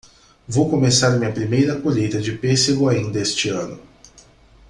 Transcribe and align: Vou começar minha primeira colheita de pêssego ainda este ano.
Vou 0.47 0.67
começar 0.67 1.11
minha 1.11 1.31
primeira 1.31 1.79
colheita 1.79 2.19
de 2.19 2.31
pêssego 2.31 2.89
ainda 2.89 3.19
este 3.19 3.49
ano. 3.49 3.79